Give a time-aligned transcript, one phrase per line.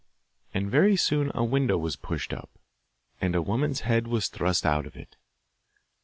[0.51, 2.49] And very soon a window was pushed up,
[3.21, 5.15] and a woman's head was thrust out of it.